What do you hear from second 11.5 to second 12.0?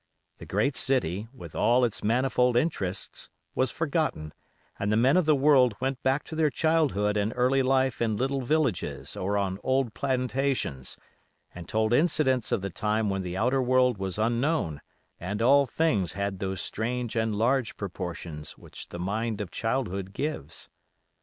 and told